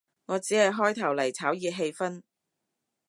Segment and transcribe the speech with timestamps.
[0.25, 2.23] 我只係開頭嚟炒熱氣氛